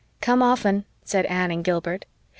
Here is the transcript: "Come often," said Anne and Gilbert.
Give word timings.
"Come 0.19 0.41
often," 0.41 0.85
said 1.05 1.27
Anne 1.27 1.51
and 1.51 1.63
Gilbert. 1.63 2.05